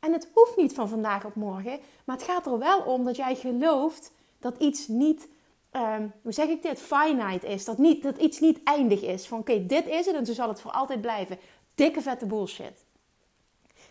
En 0.00 0.12
het 0.12 0.28
hoeft 0.34 0.56
niet 0.56 0.74
van 0.74 0.88
vandaag 0.88 1.24
op 1.24 1.34
morgen. 1.34 1.80
Maar 2.04 2.16
het 2.16 2.24
gaat 2.24 2.46
er 2.46 2.58
wel 2.58 2.80
om 2.80 3.04
dat 3.04 3.16
jij 3.16 3.34
gelooft 3.34 4.12
dat 4.38 4.58
iets 4.58 4.88
niet, 4.88 5.28
um, 5.72 6.12
hoe 6.22 6.32
zeg 6.32 6.48
ik 6.48 6.62
dit, 6.62 6.80
finite 6.80 7.46
is. 7.46 7.64
Dat, 7.64 7.78
niet, 7.78 8.02
dat 8.02 8.16
iets 8.16 8.40
niet 8.40 8.60
eindig 8.64 9.02
is. 9.02 9.26
Van 9.26 9.38
oké, 9.38 9.66
dit 9.66 9.86
is 9.86 10.06
het 10.06 10.14
en 10.14 10.26
zo 10.26 10.32
zal 10.32 10.48
het 10.48 10.60
voor 10.60 10.70
altijd 10.70 11.00
blijven. 11.00 11.38
Dikke 11.74 12.00
vette 12.00 12.26
bullshit. 12.26 12.84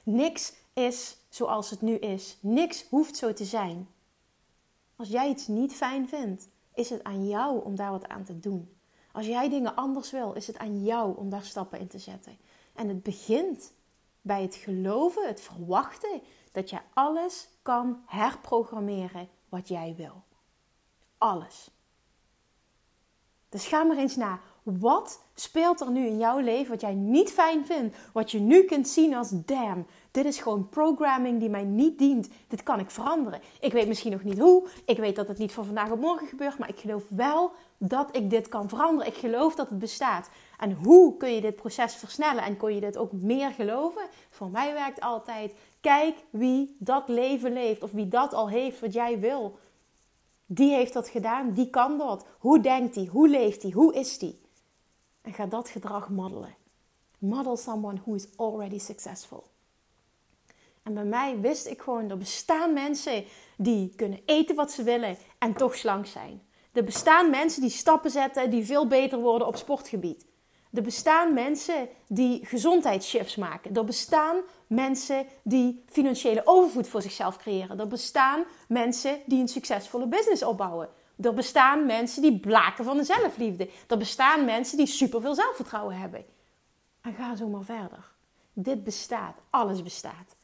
Niks 0.03 0.53
is 0.73 1.17
zoals 1.29 1.69
het 1.69 1.81
nu 1.81 1.95
is. 1.95 2.37
Niks 2.39 2.85
hoeft 2.89 3.17
zo 3.17 3.33
te 3.33 3.45
zijn. 3.45 3.87
Als 4.95 5.09
jij 5.09 5.29
iets 5.29 5.47
niet 5.47 5.73
fijn 5.73 6.09
vindt, 6.09 6.49
is 6.73 6.89
het 6.89 7.03
aan 7.03 7.27
jou 7.27 7.63
om 7.63 7.75
daar 7.75 7.91
wat 7.91 8.07
aan 8.07 8.23
te 8.23 8.39
doen. 8.39 8.75
Als 9.11 9.25
jij 9.25 9.49
dingen 9.49 9.75
anders 9.75 10.11
wil, 10.11 10.33
is 10.33 10.47
het 10.47 10.57
aan 10.57 10.83
jou 10.83 11.17
om 11.17 11.29
daar 11.29 11.43
stappen 11.43 11.79
in 11.79 11.87
te 11.87 11.99
zetten. 11.99 12.37
En 12.73 12.87
het 12.87 13.03
begint 13.03 13.73
bij 14.21 14.41
het 14.41 14.55
geloven, 14.55 15.27
het 15.27 15.41
verwachten 15.41 16.21
dat 16.51 16.69
je 16.69 16.77
alles 16.93 17.49
kan 17.61 18.03
herprogrammeren 18.05 19.29
wat 19.49 19.67
jij 19.67 19.93
wil. 19.97 20.23
Alles. 21.21 21.69
Dus 23.49 23.67
ga 23.67 23.83
maar 23.83 23.97
eens 23.97 24.15
na. 24.15 24.39
Wat 24.63 25.23
speelt 25.33 25.81
er 25.81 25.91
nu 25.91 26.05
in 26.05 26.17
jouw 26.17 26.39
leven 26.39 26.71
wat 26.71 26.81
jij 26.81 26.93
niet 26.93 27.31
fijn 27.31 27.65
vindt? 27.65 27.95
Wat 28.13 28.31
je 28.31 28.39
nu 28.39 28.63
kunt 28.63 28.87
zien 28.87 29.15
als 29.15 29.29
damn. 29.31 29.85
Dit 30.11 30.25
is 30.25 30.39
gewoon 30.39 30.69
programming 30.69 31.39
die 31.39 31.49
mij 31.49 31.63
niet 31.63 31.97
dient. 31.97 32.29
Dit 32.47 32.63
kan 32.63 32.79
ik 32.79 32.89
veranderen. 32.89 33.41
Ik 33.59 33.71
weet 33.71 33.87
misschien 33.87 34.11
nog 34.11 34.23
niet 34.23 34.39
hoe. 34.39 34.67
Ik 34.85 34.97
weet 34.97 35.15
dat 35.15 35.27
het 35.27 35.37
niet 35.37 35.51
van 35.51 35.65
vandaag 35.65 35.91
op 35.91 35.99
morgen 35.99 36.27
gebeurt. 36.27 36.57
Maar 36.57 36.69
ik 36.69 36.79
geloof 36.79 37.03
wel 37.09 37.51
dat 37.77 38.15
ik 38.15 38.29
dit 38.29 38.49
kan 38.49 38.69
veranderen. 38.69 39.11
Ik 39.11 39.17
geloof 39.17 39.55
dat 39.55 39.69
het 39.69 39.79
bestaat. 39.79 40.29
En 40.59 40.73
hoe 40.73 41.17
kun 41.17 41.33
je 41.33 41.41
dit 41.41 41.55
proces 41.55 41.95
versnellen 41.95 42.43
en 42.43 42.57
kun 42.57 42.75
je 42.75 42.81
dit 42.81 42.97
ook 42.97 43.11
meer 43.11 43.51
geloven? 43.51 44.01
Voor 44.29 44.49
mij 44.49 44.73
werkt 44.73 45.01
altijd: 45.01 45.53
kijk 45.81 46.15
wie 46.29 46.75
dat 46.79 47.07
leven 47.07 47.53
leeft 47.53 47.83
of 47.83 47.91
wie 47.91 48.07
dat 48.07 48.33
al 48.33 48.49
heeft 48.49 48.79
wat 48.79 48.93
jij 48.93 49.19
wil. 49.19 49.59
Die 50.53 50.73
heeft 50.73 50.93
dat 50.93 51.07
gedaan, 51.07 51.53
die 51.53 51.69
kan 51.69 51.97
dat. 51.97 52.25
Hoe 52.39 52.59
denkt 52.59 52.95
hij? 52.95 53.05
Hoe 53.05 53.29
leeft 53.29 53.61
hij? 53.61 53.71
Hoe 53.71 53.93
is 53.93 54.19
hij? 54.19 54.35
En 55.21 55.33
ga 55.33 55.45
dat 55.45 55.69
gedrag 55.69 56.09
modellen. 56.09 56.55
Model 57.17 57.57
someone 57.57 57.99
who 57.99 58.13
is 58.13 58.27
already 58.35 58.79
successful. 58.79 59.43
En 60.83 60.93
bij 60.93 61.03
mij 61.03 61.39
wist 61.39 61.67
ik 61.67 61.81
gewoon, 61.81 62.09
er 62.09 62.17
bestaan 62.17 62.73
mensen 62.73 63.23
die 63.57 63.93
kunnen 63.95 64.19
eten 64.25 64.55
wat 64.55 64.71
ze 64.71 64.83
willen 64.83 65.17
en 65.37 65.53
toch 65.53 65.75
slank 65.75 66.05
zijn. 66.05 66.41
Er 66.71 66.83
bestaan 66.83 67.29
mensen 67.29 67.61
die 67.61 67.69
stappen 67.69 68.11
zetten 68.11 68.49
die 68.49 68.65
veel 68.65 68.87
beter 68.87 69.19
worden 69.19 69.47
op 69.47 69.55
sportgebied. 69.55 70.25
Er 70.73 70.81
bestaan 70.81 71.33
mensen 71.33 71.87
die 72.07 72.45
gezondheidsshifts 72.45 73.35
maken. 73.35 73.75
Er 73.75 73.85
bestaan 73.85 74.37
mensen 74.67 75.25
die 75.43 75.83
financiële 75.85 76.41
overvloed 76.45 76.87
voor 76.87 77.01
zichzelf 77.01 77.37
creëren. 77.37 77.79
Er 77.79 77.87
bestaan 77.87 78.43
mensen 78.67 79.19
die 79.25 79.41
een 79.41 79.47
succesvolle 79.47 80.07
business 80.07 80.43
opbouwen. 80.43 80.89
Er 81.21 81.33
bestaan 81.33 81.85
mensen 81.85 82.21
die 82.21 82.39
blaken 82.39 82.85
van 82.85 82.97
de 82.97 83.03
zelfliefde. 83.03 83.69
Er 83.87 83.97
bestaan 83.97 84.45
mensen 84.45 84.77
die 84.77 84.85
superveel 84.85 85.35
zelfvertrouwen 85.35 85.97
hebben. 85.99 86.25
En 87.01 87.13
ga 87.13 87.35
zo 87.35 87.47
maar 87.47 87.63
verder. 87.63 88.11
Dit 88.53 88.83
bestaat. 88.83 89.37
Alles 89.49 89.83
bestaat. 89.83 90.35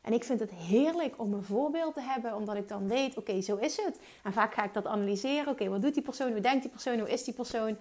En 0.00 0.12
ik 0.12 0.24
vind 0.24 0.40
het 0.40 0.50
heerlijk 0.50 1.14
om 1.16 1.32
een 1.32 1.44
voorbeeld 1.44 1.94
te 1.94 2.00
hebben, 2.00 2.34
omdat 2.34 2.56
ik 2.56 2.68
dan 2.68 2.88
weet, 2.88 3.16
oké, 3.16 3.40
zo 3.40 3.56
is 3.56 3.76
het. 3.76 4.00
En 4.22 4.32
vaak 4.32 4.54
ga 4.54 4.64
ik 4.64 4.72
dat 4.72 4.86
analyseren. 4.86 5.48
Oké, 5.48 5.68
wat 5.68 5.82
doet 5.82 5.94
die 5.94 6.02
persoon? 6.02 6.32
Hoe 6.32 6.40
denkt 6.40 6.62
die 6.62 6.70
persoon? 6.70 6.98
Hoe 6.98 7.10
is 7.10 7.24
die 7.24 7.34
persoon? 7.34 7.76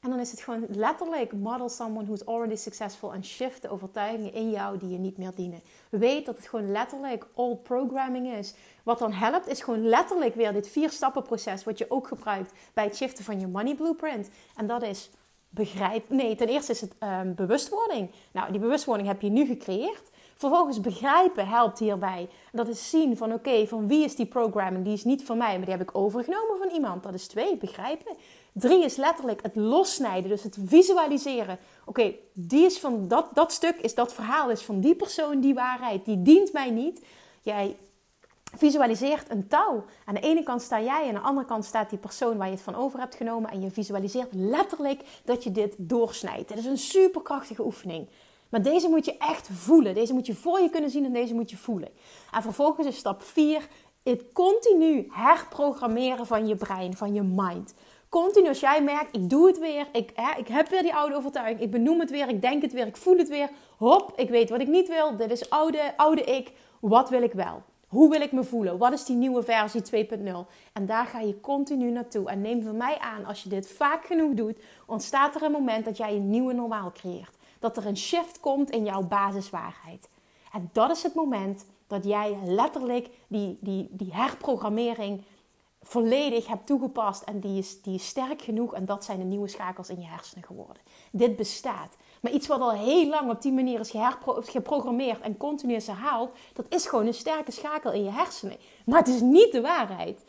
En 0.00 0.10
dan 0.10 0.18
is 0.18 0.30
het 0.30 0.40
gewoon 0.40 0.66
letterlijk 0.68 1.32
model 1.32 1.68
someone 1.68 2.06
who's 2.06 2.24
already 2.24 2.56
successful 2.56 3.12
en 3.12 3.24
shift 3.24 3.62
de 3.62 3.68
overtuigingen 3.68 4.32
in 4.32 4.50
jou 4.50 4.78
die 4.78 4.88
je 4.88 4.98
niet 4.98 5.18
meer 5.18 5.34
dienen. 5.34 5.60
Weet 5.90 6.26
dat 6.26 6.36
het 6.36 6.48
gewoon 6.48 6.70
letterlijk 6.70 7.26
all 7.34 7.56
programming 7.56 8.32
is. 8.32 8.54
Wat 8.82 8.98
dan 8.98 9.12
helpt 9.12 9.48
is 9.48 9.62
gewoon 9.62 9.88
letterlijk 9.88 10.34
weer 10.34 10.52
dit 10.52 10.68
vier 10.68 10.90
stappen 10.90 11.22
proces 11.22 11.64
wat 11.64 11.78
je 11.78 11.90
ook 11.90 12.08
gebruikt 12.08 12.52
bij 12.74 12.84
het 12.84 12.96
shiften 12.96 13.24
van 13.24 13.40
je 13.40 13.46
money 13.46 13.74
blueprint. 13.74 14.30
En 14.56 14.66
dat 14.66 14.82
is 14.82 15.10
begrijp. 15.48 16.08
Nee, 16.08 16.34
ten 16.34 16.48
eerste 16.48 16.72
is 16.72 16.80
het 16.80 16.94
um, 17.00 17.34
bewustwording. 17.34 18.10
Nou, 18.32 18.50
die 18.50 18.60
bewustwording 18.60 19.08
heb 19.08 19.20
je 19.20 19.30
nu 19.30 19.46
gecreëerd. 19.46 20.10
Vervolgens 20.34 20.80
begrijpen 20.80 21.48
helpt 21.48 21.78
hierbij. 21.78 22.28
Dat 22.52 22.68
is 22.68 22.90
zien 22.90 23.16
van 23.16 23.32
oké, 23.32 23.66
van 23.66 23.88
wie 23.88 24.04
is 24.04 24.16
die 24.16 24.26
programming? 24.26 24.84
Die 24.84 24.92
is 24.92 25.04
niet 25.04 25.24
van 25.24 25.38
mij, 25.38 25.56
maar 25.56 25.66
die 25.66 25.76
heb 25.76 25.88
ik 25.88 25.96
overgenomen 25.96 26.58
van 26.58 26.68
iemand. 26.68 27.02
Dat 27.02 27.14
is 27.14 27.26
twee, 27.26 27.56
begrijpen. 27.56 28.16
Drie 28.52 28.84
is 28.84 28.96
letterlijk 28.96 29.42
het 29.42 29.56
lossnijden, 29.56 30.30
dus 30.30 30.42
het 30.42 30.58
visualiseren. 30.64 31.58
Oké, 31.84 32.14
die 32.32 32.64
is 32.64 32.78
van 32.78 33.08
dat, 33.08 33.26
dat 33.34 33.52
stuk, 33.52 33.76
is 33.76 33.94
dat 33.94 34.12
verhaal 34.12 34.50
is 34.50 34.62
van 34.62 34.80
die 34.80 34.94
persoon, 34.94 35.40
die 35.40 35.54
waarheid, 35.54 36.04
die 36.04 36.22
dient 36.22 36.52
mij 36.52 36.70
niet. 36.70 37.04
Jij 37.42 37.76
visualiseert 38.56 39.30
een 39.30 39.48
touw. 39.48 39.84
Aan 40.04 40.14
de 40.14 40.20
ene 40.20 40.42
kant 40.42 40.62
sta 40.62 40.80
jij, 40.80 41.02
en 41.02 41.08
aan 41.08 41.22
de 41.22 41.28
andere 41.28 41.46
kant 41.46 41.64
staat 41.64 41.90
die 41.90 41.98
persoon 41.98 42.36
waar 42.36 42.46
je 42.46 42.54
het 42.54 42.62
van 42.62 42.74
over 42.74 42.98
hebt 42.98 43.14
genomen. 43.14 43.50
En 43.50 43.60
je 43.60 43.70
visualiseert 43.70 44.32
letterlijk 44.32 45.02
dat 45.24 45.44
je 45.44 45.52
dit 45.52 45.74
doorsnijdt. 45.78 46.50
Het 46.50 46.58
is 46.58 46.64
een 46.64 46.78
superkrachtige 46.78 47.64
oefening. 47.64 48.08
Maar 48.48 48.62
deze 48.62 48.88
moet 48.88 49.04
je 49.04 49.16
echt 49.16 49.48
voelen. 49.52 49.94
Deze 49.94 50.14
moet 50.14 50.26
je 50.26 50.34
voor 50.34 50.60
je 50.60 50.70
kunnen 50.70 50.90
zien 50.90 51.04
en 51.04 51.12
deze 51.12 51.34
moet 51.34 51.50
je 51.50 51.56
voelen. 51.56 51.88
En 52.30 52.42
vervolgens 52.42 52.86
is 52.86 52.96
stap 52.96 53.22
4 53.22 53.68
het 54.02 54.24
continu 54.32 55.06
herprogrammeren 55.10 56.26
van 56.26 56.46
je 56.46 56.56
brein, 56.56 56.96
van 56.96 57.14
je 57.14 57.22
mind. 57.22 57.74
Continu 58.10 58.48
als 58.48 58.60
jij 58.60 58.82
merkt, 58.82 59.16
ik 59.16 59.30
doe 59.30 59.46
het 59.46 59.58
weer, 59.58 59.86
ik, 59.92 60.10
hè, 60.14 60.38
ik 60.38 60.48
heb 60.48 60.68
weer 60.68 60.82
die 60.82 60.94
oude 60.94 61.16
overtuiging, 61.16 61.60
ik 61.60 61.70
benoem 61.70 62.00
het 62.00 62.10
weer, 62.10 62.28
ik 62.28 62.42
denk 62.42 62.62
het 62.62 62.72
weer, 62.72 62.86
ik 62.86 62.96
voel 62.96 63.16
het 63.16 63.28
weer. 63.28 63.50
Hop, 63.76 64.12
ik 64.16 64.28
weet 64.28 64.50
wat 64.50 64.60
ik 64.60 64.68
niet 64.68 64.88
wil, 64.88 65.16
dit 65.16 65.30
is 65.30 65.50
oude, 65.50 65.96
oude 65.96 66.22
ik, 66.22 66.52
wat 66.80 67.10
wil 67.10 67.22
ik 67.22 67.32
wel? 67.32 67.62
Hoe 67.86 68.10
wil 68.10 68.20
ik 68.20 68.32
me 68.32 68.44
voelen? 68.44 68.78
Wat 68.78 68.92
is 68.92 69.04
die 69.04 69.16
nieuwe 69.16 69.42
versie 69.42 70.06
2.0? 70.08 70.26
En 70.72 70.86
daar 70.86 71.06
ga 71.06 71.20
je 71.20 71.40
continu 71.40 71.90
naartoe. 71.90 72.28
En 72.28 72.40
neem 72.40 72.62
van 72.62 72.76
mij 72.76 72.98
aan, 72.98 73.24
als 73.24 73.42
je 73.42 73.48
dit 73.48 73.70
vaak 73.70 74.04
genoeg 74.04 74.34
doet, 74.34 74.58
ontstaat 74.86 75.34
er 75.34 75.42
een 75.42 75.52
moment 75.52 75.84
dat 75.84 75.96
jij 75.96 76.14
een 76.16 76.30
nieuwe 76.30 76.52
normaal 76.52 76.92
creëert 76.92 77.38
dat 77.60 77.76
er 77.76 77.86
een 77.86 77.96
shift 77.96 78.40
komt 78.40 78.70
in 78.70 78.84
jouw 78.84 79.02
basiswaarheid. 79.02 80.08
En 80.52 80.70
dat 80.72 80.90
is 80.90 81.02
het 81.02 81.14
moment 81.14 81.66
dat 81.86 82.04
jij 82.04 82.36
letterlijk 82.44 83.08
die, 83.28 83.58
die, 83.60 83.88
die 83.90 84.14
herprogrammering 84.14 85.22
volledig 85.82 86.46
hebt 86.46 86.66
toegepast. 86.66 87.22
En 87.22 87.40
die 87.40 87.58
is, 87.58 87.82
die 87.82 87.94
is 87.94 88.06
sterk 88.06 88.42
genoeg. 88.42 88.74
En 88.74 88.84
dat 88.84 89.04
zijn 89.04 89.18
de 89.18 89.24
nieuwe 89.24 89.48
schakels 89.48 89.88
in 89.88 90.00
je 90.00 90.06
hersenen 90.06 90.44
geworden. 90.44 90.82
Dit 91.12 91.36
bestaat. 91.36 91.96
Maar 92.20 92.32
iets 92.32 92.46
wat 92.46 92.60
al 92.60 92.72
heel 92.72 93.08
lang 93.08 93.30
op 93.30 93.42
die 93.42 93.52
manier 93.52 93.80
is 93.80 93.92
geprogrammeerd 94.26 95.20
en 95.20 95.36
continu 95.36 95.74
is 95.74 95.86
herhaald, 95.86 96.36
dat 96.52 96.66
is 96.68 96.86
gewoon 96.86 97.06
een 97.06 97.14
sterke 97.14 97.50
schakel 97.50 97.92
in 97.92 98.04
je 98.04 98.10
hersenen. 98.10 98.56
Maar 98.86 98.98
het 98.98 99.08
is 99.08 99.20
niet 99.20 99.52
de 99.52 99.60
waarheid. 99.60 100.24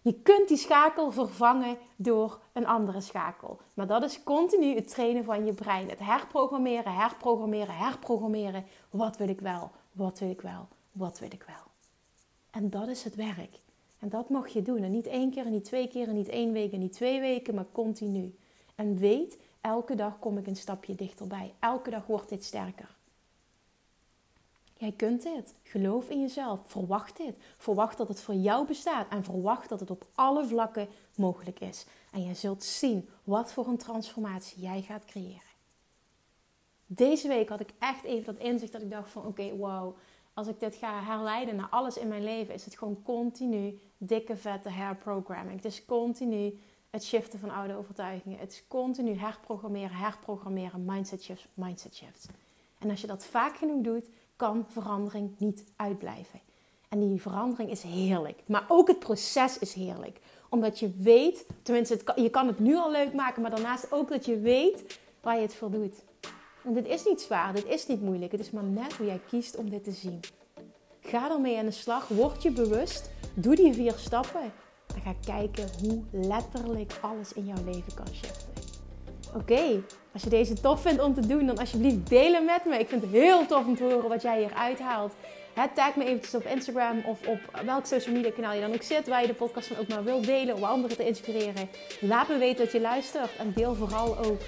Je 0.00 0.14
kunt 0.22 0.48
die 0.48 0.56
schakel 0.56 1.12
vervangen 1.12 1.78
door 1.96 2.40
een 2.52 2.66
andere 2.66 3.00
schakel. 3.00 3.60
Maar 3.74 3.86
dat 3.86 4.02
is 4.02 4.22
continu 4.22 4.74
het 4.74 4.88
trainen 4.88 5.24
van 5.24 5.44
je 5.44 5.52
brein. 5.52 5.88
Het 5.88 5.98
herprogrammeren, 5.98 6.94
herprogrammeren, 6.94 7.76
herprogrammeren. 7.76 8.64
Wat 8.90 9.16
wil 9.16 9.28
ik 9.28 9.40
wel? 9.40 9.70
Wat 9.92 10.18
wil 10.18 10.30
ik 10.30 10.40
wel? 10.40 10.68
Wat 10.92 11.18
wil 11.18 11.30
ik 11.32 11.44
wel? 11.46 11.64
En 12.50 12.70
dat 12.70 12.88
is 12.88 13.04
het 13.04 13.14
werk. 13.14 13.60
En 13.98 14.08
dat 14.08 14.28
mag 14.28 14.48
je 14.48 14.62
doen. 14.62 14.82
En 14.82 14.90
niet 14.90 15.06
één 15.06 15.30
keer, 15.30 15.46
en 15.46 15.52
niet 15.52 15.64
twee 15.64 15.88
keer, 15.88 16.08
en 16.08 16.14
niet 16.14 16.28
één 16.28 16.52
week, 16.52 16.72
en 16.72 16.78
niet 16.78 16.92
twee 16.92 17.20
weken, 17.20 17.54
maar 17.54 17.66
continu. 17.72 18.34
En 18.74 18.98
weet, 18.98 19.38
elke 19.60 19.94
dag 19.94 20.18
kom 20.18 20.38
ik 20.38 20.46
een 20.46 20.56
stapje 20.56 20.94
dichterbij. 20.94 21.54
Elke 21.58 21.90
dag 21.90 22.06
wordt 22.06 22.28
dit 22.28 22.44
sterker. 22.44 22.96
Jij 24.78 24.92
kunt 24.92 25.22
dit. 25.22 25.54
Geloof 25.62 26.08
in 26.08 26.20
jezelf. 26.20 26.60
Verwacht 26.66 27.16
dit. 27.16 27.36
Verwacht 27.56 27.98
dat 27.98 28.08
het 28.08 28.20
voor 28.20 28.34
jou 28.34 28.66
bestaat. 28.66 29.08
En 29.08 29.24
verwacht 29.24 29.68
dat 29.68 29.80
het 29.80 29.90
op 29.90 30.06
alle 30.14 30.46
vlakken 30.46 30.88
mogelijk 31.16 31.60
is. 31.60 31.86
En 32.12 32.24
je 32.24 32.34
zult 32.34 32.64
zien 32.64 33.08
wat 33.24 33.52
voor 33.52 33.66
een 33.66 33.76
transformatie 33.76 34.62
jij 34.62 34.82
gaat 34.82 35.04
creëren. 35.04 35.54
Deze 36.86 37.28
week 37.28 37.48
had 37.48 37.60
ik 37.60 37.70
echt 37.78 38.04
even 38.04 38.34
dat 38.34 38.44
inzicht 38.44 38.72
dat 38.72 38.82
ik 38.82 38.90
dacht 38.90 39.10
van 39.10 39.26
oké, 39.26 39.56
wow. 39.56 39.96
Als 40.36 40.46
ik 40.46 40.60
dit 40.60 40.74
ga 40.74 41.02
herleiden 41.02 41.56
naar 41.56 41.68
alles 41.70 41.96
in 41.98 42.08
mijn 42.08 42.24
leven, 42.24 42.54
is 42.54 42.64
het 42.64 42.78
gewoon 42.78 43.02
continu 43.02 43.78
dikke 43.98 44.36
vette 44.36 44.68
herprogramming. 44.68 45.56
Het 45.56 45.64
is 45.64 45.84
continu 45.84 46.58
het 46.90 47.04
shiften 47.04 47.38
van 47.38 47.50
oude 47.50 47.76
overtuigingen. 47.76 48.38
Het 48.38 48.52
is 48.52 48.64
continu 48.68 49.14
herprogrammeren, 49.14 49.96
herprogrammeren, 49.96 50.84
mindset 50.84 51.22
shifts, 51.22 51.46
mindset 51.54 51.94
shifts. 51.94 52.26
En 52.78 52.90
als 52.90 53.00
je 53.00 53.06
dat 53.06 53.24
vaak 53.24 53.56
genoeg 53.56 53.82
doet, 53.82 54.08
kan 54.36 54.66
verandering 54.68 55.30
niet 55.38 55.64
uitblijven. 55.76 56.40
En 56.88 57.08
die 57.08 57.20
verandering 57.20 57.70
is 57.70 57.82
heerlijk. 57.82 58.42
Maar 58.46 58.64
ook 58.68 58.88
het 58.88 58.98
proces 58.98 59.58
is 59.58 59.72
heerlijk. 59.72 60.20
Omdat 60.48 60.78
je 60.78 60.90
weet, 60.90 61.46
tenminste, 61.62 62.00
je 62.16 62.30
kan 62.30 62.46
het 62.46 62.58
nu 62.58 62.76
al 62.76 62.90
leuk 62.90 63.12
maken, 63.12 63.42
maar 63.42 63.50
daarnaast 63.50 63.92
ook 63.92 64.08
dat 64.08 64.24
je 64.24 64.40
weet 64.40 64.98
waar 65.20 65.36
je 65.36 65.42
het 65.42 65.54
voor 65.54 65.70
doet. 65.70 65.94
Want 66.66 66.78
dit 66.78 66.86
is 66.86 67.04
niet 67.04 67.20
zwaar, 67.20 67.54
dit 67.54 67.66
is 67.66 67.86
niet 67.86 68.02
moeilijk. 68.02 68.32
Het 68.32 68.40
is 68.40 68.50
maar 68.50 68.64
net 68.64 68.92
hoe 68.92 69.06
jij 69.06 69.20
kiest 69.28 69.56
om 69.56 69.70
dit 69.70 69.84
te 69.84 69.90
zien. 69.90 70.20
Ga 71.00 71.30
ermee 71.30 71.58
aan 71.58 71.64
de 71.64 71.70
slag, 71.70 72.08
word 72.08 72.42
je 72.42 72.50
bewust, 72.50 73.10
doe 73.34 73.54
die 73.54 73.72
vier 73.72 73.94
stappen 73.96 74.52
en 74.94 75.00
ga 75.02 75.14
kijken 75.26 75.68
hoe 75.80 76.02
letterlijk 76.10 76.92
alles 77.00 77.32
in 77.32 77.46
jouw 77.46 77.64
leven 77.64 77.94
kan 77.94 78.06
shiften. 78.12 78.48
Oké, 79.34 79.82
als 80.12 80.22
je 80.22 80.28
deze 80.28 80.60
tof 80.60 80.80
vindt 80.80 81.02
om 81.02 81.14
te 81.14 81.26
doen, 81.26 81.46
dan 81.46 81.58
alsjeblieft 81.58 82.08
delen 82.08 82.44
met 82.44 82.64
me. 82.64 82.78
Ik 82.78 82.88
vind 82.88 83.02
het 83.02 83.10
heel 83.10 83.46
tof 83.46 83.66
om 83.66 83.76
te 83.76 83.82
horen 83.82 84.08
wat 84.08 84.22
jij 84.22 84.38
hier 84.38 84.54
uithaalt. 84.54 85.12
tag 85.74 85.96
me 85.96 86.04
eventjes 86.04 86.34
op 86.34 86.44
Instagram 86.44 87.02
of 87.04 87.26
op 87.26 87.40
welk 87.64 87.86
social 87.86 88.14
media 88.14 88.30
kanaal 88.30 88.54
je 88.54 88.60
dan 88.60 88.74
ook 88.74 88.82
zit, 88.82 89.08
waar 89.08 89.20
je 89.20 89.26
de 89.26 89.34
podcast 89.34 89.66
van 89.66 89.76
ook 89.76 89.88
maar 89.88 90.04
wilt 90.04 90.24
delen 90.24 90.54
om 90.56 90.64
anderen 90.64 90.96
te 90.96 91.06
inspireren. 91.06 91.68
Laat 92.00 92.28
me 92.28 92.38
weten 92.38 92.64
dat 92.64 92.72
je 92.72 92.80
luistert 92.80 93.36
en 93.36 93.52
deel 93.52 93.74
vooral 93.74 94.18
ook 94.18 94.40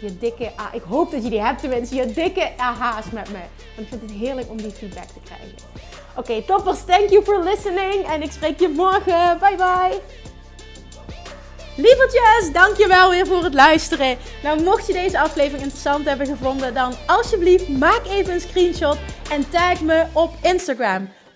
je 0.00 0.18
dikke, 0.18 0.52
ah, 0.56 0.74
ik 0.74 0.82
hoop 0.88 1.10
dat 1.10 1.22
je 1.22 1.30
die 1.30 1.42
hebt 1.42 1.60
tenminste, 1.60 1.94
je 1.94 2.12
dikke 2.12 2.50
aha's 2.56 3.10
met 3.12 3.30
me. 3.30 3.38
Want 3.76 3.80
ik 3.80 3.88
vind 3.88 4.02
het 4.02 4.10
heerlijk 4.10 4.50
om 4.50 4.56
die 4.56 4.70
feedback 4.70 5.06
te 5.06 5.20
krijgen. 5.24 5.54
Oké, 6.16 6.42
toppers, 6.42 6.84
thank 6.84 7.10
you 7.10 7.24
for 7.24 7.42
listening 7.44 8.06
en 8.06 8.22
ik 8.22 8.30
spreek 8.30 8.60
je 8.60 8.68
morgen. 8.68 9.38
Bye 9.38 9.56
bye. 9.56 10.00
Lievertjes, 11.76 12.52
dankjewel 12.52 13.10
weer 13.10 13.26
voor 13.26 13.42
het 13.42 13.54
luisteren. 13.54 14.16
Nou, 14.42 14.62
mocht 14.62 14.86
je 14.86 14.92
deze 14.92 15.20
aflevering 15.20 15.62
interessant 15.62 16.04
hebben 16.04 16.26
gevonden, 16.26 16.74
dan 16.74 16.94
alsjeblieft 17.06 17.68
maak 17.68 18.06
even 18.06 18.32
een 18.32 18.40
screenshot 18.40 18.96
en 19.30 19.50
tag 19.50 19.80
me 19.80 20.06
op 20.12 20.32
Instagram. 20.42 21.08